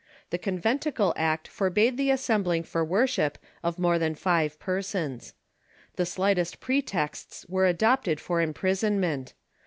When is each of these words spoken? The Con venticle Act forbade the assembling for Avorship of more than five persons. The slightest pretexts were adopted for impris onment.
The 0.31 0.39
Con 0.39 0.59
venticle 0.59 1.13
Act 1.15 1.47
forbade 1.47 1.95
the 1.95 2.09
assembling 2.09 2.63
for 2.63 2.83
Avorship 2.83 3.35
of 3.61 3.77
more 3.77 3.99
than 3.99 4.15
five 4.15 4.57
persons. 4.57 5.35
The 5.95 6.07
slightest 6.07 6.59
pretexts 6.59 7.45
were 7.47 7.67
adopted 7.67 8.19
for 8.19 8.39
impris 8.43 8.83
onment. 8.83 9.33